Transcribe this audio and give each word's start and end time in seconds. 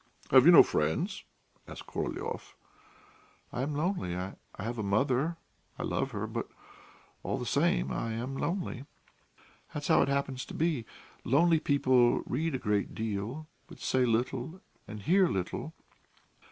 "Have 0.31 0.47
you 0.47 0.51
no 0.51 0.63
friends?" 0.63 1.25
asked 1.67 1.85
Korolyov. 1.85 2.55
"I 3.53 3.61
am 3.61 3.75
lonely. 3.75 4.15
I 4.17 4.33
have 4.57 4.79
a 4.79 4.81
mother; 4.81 5.37
I 5.77 5.83
love 5.83 6.09
her, 6.09 6.25
but, 6.25 6.49
all 7.21 7.37
the 7.37 7.45
same, 7.45 7.91
I 7.91 8.13
am 8.13 8.35
lonely. 8.35 8.85
That's 9.75 9.89
how 9.89 10.01
it 10.01 10.09
happens 10.09 10.43
to 10.45 10.55
be.... 10.55 10.87
Lonely 11.23 11.59
people 11.59 12.23
read 12.25 12.55
a 12.55 12.57
great 12.57 12.95
deal, 12.95 13.45
but 13.67 13.77
say 13.79 14.03
little 14.03 14.59
and 14.87 15.03
hear 15.03 15.27
little. 15.29 15.71